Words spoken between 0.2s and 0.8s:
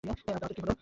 দাওয়াতের কি হলো?